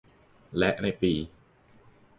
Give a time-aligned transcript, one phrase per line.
[0.57, 1.13] และในปี